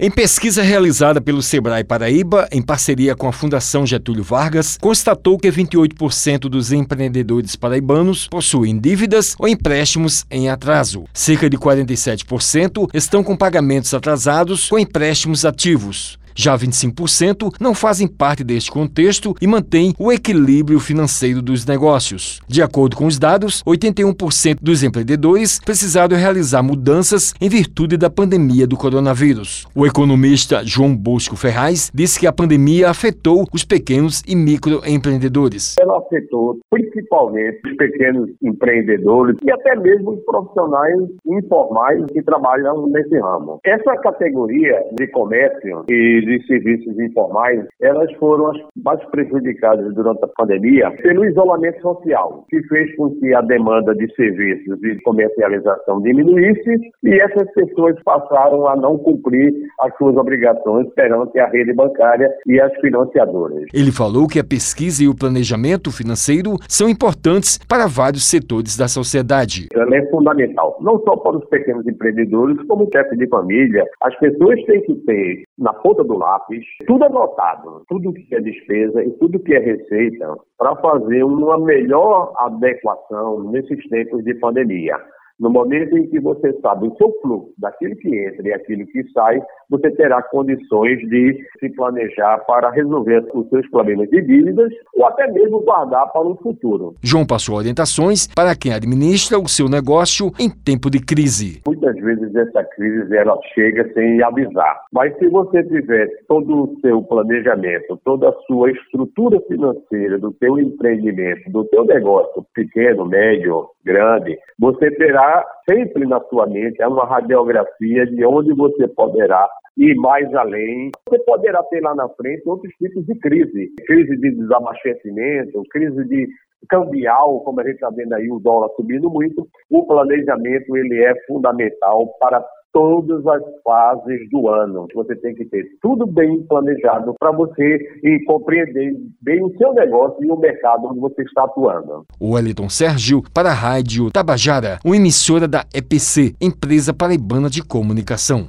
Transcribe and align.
Em 0.00 0.12
pesquisa 0.12 0.62
realizada 0.62 1.20
pelo 1.20 1.42
Sebrae 1.42 1.82
Paraíba, 1.82 2.46
em 2.52 2.62
parceria 2.62 3.16
com 3.16 3.26
a 3.26 3.32
Fundação 3.32 3.84
Getúlio 3.84 4.22
Vargas, 4.22 4.78
constatou 4.80 5.36
que 5.36 5.50
28% 5.50 6.42
dos 6.42 6.70
empreendedores 6.70 7.56
paraibanos 7.56 8.28
possuem 8.28 8.78
dívidas 8.78 9.34
ou 9.40 9.48
empréstimos 9.48 10.24
em 10.30 10.48
atraso. 10.48 11.02
Cerca 11.12 11.50
de 11.50 11.58
47% 11.58 12.88
estão 12.94 13.24
com 13.24 13.36
pagamentos 13.36 13.92
atrasados 13.92 14.68
com 14.68 14.78
empréstimos 14.78 15.44
ativos. 15.44 16.16
Já 16.40 16.56
25% 16.56 17.56
não 17.60 17.74
fazem 17.74 18.06
parte 18.06 18.44
deste 18.44 18.70
contexto 18.70 19.34
e 19.42 19.46
mantêm 19.48 19.92
o 19.98 20.12
equilíbrio 20.12 20.78
financeiro 20.78 21.42
dos 21.42 21.66
negócios. 21.66 22.40
De 22.46 22.62
acordo 22.62 22.96
com 22.96 23.06
os 23.06 23.18
dados, 23.18 23.60
81% 23.64 24.58
dos 24.62 24.84
empreendedores 24.84 25.58
precisaram 25.58 26.16
realizar 26.16 26.62
mudanças 26.62 27.34
em 27.40 27.48
virtude 27.48 27.96
da 27.96 28.08
pandemia 28.08 28.68
do 28.68 28.76
coronavírus. 28.76 29.66
O 29.74 29.84
economista 29.84 30.62
João 30.64 30.94
Bosco 30.94 31.34
Ferraz 31.34 31.90
disse 31.92 32.20
que 32.20 32.26
a 32.28 32.32
pandemia 32.32 32.88
afetou 32.88 33.44
os 33.52 33.64
pequenos 33.64 34.22
e 34.24 34.36
microempreendedores. 34.36 35.74
Ela 35.76 35.98
afetou 35.98 36.60
principalmente 36.70 37.58
os 37.66 37.76
pequenos 37.76 38.30
empreendedores 38.40 39.36
e 39.44 39.50
até 39.50 39.74
mesmo 39.74 40.12
os 40.12 40.24
profissionais 40.24 41.00
informais 41.26 42.04
que 42.12 42.22
trabalham 42.22 42.86
nesse 42.86 43.18
ramo. 43.18 43.58
Essa 43.64 43.96
categoria 43.96 44.80
de 44.92 45.08
comércio 45.08 45.84
e 45.88 46.27
de 46.28 46.46
serviços 46.46 46.98
informais, 46.98 47.64
elas 47.80 48.12
foram 48.14 48.50
as 48.50 48.58
mais 48.84 49.02
prejudicadas 49.10 49.94
durante 49.94 50.24
a 50.24 50.28
pandemia 50.36 50.90
pelo 51.02 51.24
isolamento 51.24 51.80
social, 51.80 52.44
que 52.48 52.62
fez 52.64 52.94
com 52.96 53.10
que 53.18 53.34
a 53.34 53.40
demanda 53.40 53.94
de 53.94 54.12
serviços 54.14 54.78
e 54.84 55.00
comercialização 55.02 56.00
diminuísse 56.02 56.92
e 57.02 57.20
essas 57.20 57.50
pessoas 57.52 57.96
passaram 58.04 58.68
a 58.68 58.76
não 58.76 58.98
cumprir 58.98 59.52
as 59.80 59.96
suas 59.96 60.16
obrigações 60.16 60.86
perante 60.94 61.38
a 61.38 61.48
rede 61.48 61.72
bancária 61.72 62.30
e 62.46 62.60
as 62.60 62.72
financiadoras. 62.80 63.64
Ele 63.72 63.90
falou 63.90 64.28
que 64.28 64.38
a 64.38 64.44
pesquisa 64.44 65.02
e 65.02 65.08
o 65.08 65.16
planejamento 65.16 65.90
financeiro 65.90 66.56
são 66.68 66.88
importantes 66.88 67.58
para 67.68 67.86
vários 67.86 68.28
setores 68.28 68.76
da 68.76 68.88
sociedade. 68.88 69.68
Ela 69.72 69.96
é 69.96 70.06
fundamental, 70.10 70.76
não 70.80 71.00
só 71.00 71.16
para 71.16 71.38
os 71.38 71.44
pequenos 71.46 71.86
empreendedores, 71.86 72.58
como 72.66 72.84
o 72.84 72.90
chefe 72.92 73.16
de 73.16 73.26
família. 73.28 73.84
As 74.02 74.16
pessoas 74.18 74.62
têm 74.64 74.82
que 74.82 74.94
ter 75.06 75.44
na 75.58 75.72
ponta 75.72 76.04
do 76.04 76.16
lápis, 76.16 76.64
tudo 76.86 77.04
anotado, 77.04 77.82
tudo 77.88 78.12
que 78.12 78.34
é 78.34 78.40
despesa 78.40 79.02
e 79.02 79.10
tudo 79.12 79.40
que 79.40 79.54
é 79.54 79.58
receita, 79.58 80.36
para 80.56 80.76
fazer 80.76 81.24
uma 81.24 81.58
melhor 81.58 82.32
adequação 82.36 83.42
nesses 83.50 83.86
tempos 83.88 84.24
de 84.24 84.34
pandemia. 84.34 84.96
No 85.38 85.50
momento 85.50 85.96
em 85.96 86.08
que 86.08 86.18
você 86.18 86.52
sabe 86.60 86.88
o 86.88 86.96
seu 86.96 87.12
fluxo, 87.22 87.52
daquilo 87.58 87.94
que 87.96 88.08
entra 88.08 88.48
e 88.48 88.52
aquilo 88.52 88.84
que 88.86 89.04
sai, 89.12 89.40
você 89.70 89.90
terá 89.92 90.20
condições 90.22 90.98
de 91.08 91.38
se 91.60 91.68
planejar 91.70 92.38
para 92.46 92.70
resolver 92.70 93.24
os 93.32 93.48
seus 93.48 93.68
problemas 93.70 94.08
de 94.10 94.20
dívidas 94.20 94.72
ou 94.96 95.06
até 95.06 95.30
mesmo 95.30 95.60
guardar 95.60 96.10
para 96.12 96.26
o 96.26 96.36
futuro. 96.36 96.94
João 97.02 97.24
passou 97.24 97.56
orientações 97.56 98.26
para 98.26 98.56
quem 98.56 98.72
administra 98.72 99.38
o 99.38 99.48
seu 99.48 99.68
negócio 99.68 100.32
em 100.40 100.50
tempo 100.50 100.90
de 100.90 100.98
crise. 100.98 101.62
Muitas 101.66 101.94
vezes 101.96 102.34
essa 102.34 102.64
crise 102.64 103.16
ela 103.16 103.38
chega 103.54 103.88
sem 103.92 104.20
avisar, 104.22 104.80
mas 104.92 105.16
se 105.18 105.28
você 105.28 105.62
tiver 105.62 106.08
todo 106.26 106.64
o 106.64 106.80
seu 106.80 107.00
planejamento, 107.02 107.96
toda 108.04 108.28
a 108.28 108.34
sua 108.46 108.72
estrutura 108.72 109.40
financeira 109.42 110.18
do 110.18 110.34
seu 110.38 110.58
empreendimento, 110.58 111.50
do 111.50 111.64
seu 111.68 111.84
negócio 111.84 112.44
pequeno, 112.54 113.04
médio, 113.04 113.68
grande, 113.88 114.38
você 114.58 114.90
terá 114.90 115.44
sempre 115.68 116.06
na 116.06 116.20
sua 116.28 116.46
mente 116.46 116.84
uma 116.84 117.06
radiografia 117.06 118.06
de 118.06 118.24
onde 118.26 118.52
você 118.52 118.86
poderá 118.88 119.48
ir 119.78 119.94
mais 119.96 120.32
além. 120.34 120.90
Você 121.08 121.18
poderá 121.20 121.62
ter 121.64 121.80
lá 121.80 121.94
na 121.94 122.08
frente 122.10 122.46
outros 122.46 122.72
tipos 122.74 123.06
de 123.06 123.14
crise, 123.18 123.72
crise 123.86 124.16
de 124.18 124.30
desabastecimento, 124.32 125.62
crise 125.70 126.04
de 126.04 126.28
cambial, 126.68 127.40
como 127.44 127.60
a 127.60 127.64
gente 127.64 127.76
está 127.76 127.88
vendo 127.88 128.12
aí 128.12 128.30
o 128.30 128.40
dólar 128.40 128.68
subindo 128.76 129.08
muito. 129.08 129.48
O 129.70 129.86
planejamento 129.86 130.76
ele 130.76 131.02
é 131.02 131.14
fundamental 131.26 132.08
para 132.20 132.44
todas 132.72 133.26
as 133.26 133.42
fases 133.64 134.28
do 134.30 134.48
ano. 134.48 134.86
Você 134.94 135.16
tem 135.16 135.34
que 135.34 135.44
ter 135.46 135.64
tudo 135.80 136.06
bem 136.06 136.42
planejado 136.42 137.14
para 137.18 137.32
você 137.32 137.78
e 138.02 138.24
compreender 138.24 138.94
bem 139.20 139.42
o 139.44 139.56
seu 139.56 139.72
negócio 139.72 140.24
e 140.24 140.30
o 140.30 140.36
mercado 140.36 140.86
onde 140.86 141.00
você 141.00 141.22
está 141.22 141.44
atuando. 141.44 142.04
O 142.20 142.34
Wellington 142.34 142.68
Sérgio 142.68 143.22
para 143.32 143.50
a 143.50 143.54
Rádio 143.54 144.10
Tabajara, 144.10 144.78
uma 144.84 144.96
emissora 144.96 145.48
da 145.48 145.64
EPC, 145.74 146.34
Empresa 146.40 146.92
Paraibana 146.92 147.50
de 147.50 147.62
Comunicação. 147.62 148.46